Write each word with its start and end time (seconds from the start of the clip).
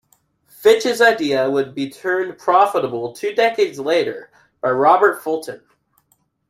Fitch's 0.47 0.99
idea 0.99 1.47
would 1.47 1.75
be 1.75 1.87
turned 1.87 2.39
profitable 2.39 3.13
two 3.13 3.35
decades 3.35 3.77
later 3.77 4.31
by 4.59 4.71
Robert 4.71 5.21
Fulton. 5.21 5.61